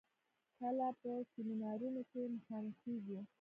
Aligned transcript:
کله 0.59 0.87
په 0.99 1.09
سيمينارونو 1.31 2.01
کې 2.11 2.21
مخامخېږو. 2.35 3.19